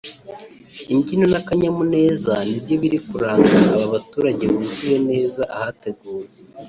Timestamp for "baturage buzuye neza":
3.95-5.41